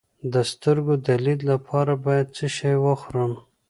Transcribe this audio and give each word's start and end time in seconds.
د 0.33 0.35
سترګو 0.51 0.93
د 1.05 1.07
لید 1.25 1.41
لپاره 1.51 1.93
باید 2.05 2.27
څه 2.37 2.45
شی 2.55 2.73
وخورم؟ 2.85 3.31